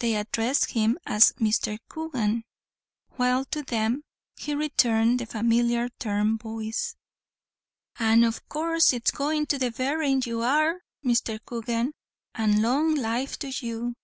[0.00, 1.78] They addressed him as "Mr.
[1.88, 2.42] Coogan,"
[3.10, 4.02] while to them
[4.36, 6.96] he returned the familiar term "boys."
[8.00, 11.38] "And av coorse it's goin' to the berrin, you are, Mr.
[11.46, 11.92] Coogan,
[12.34, 13.94] and long life to you."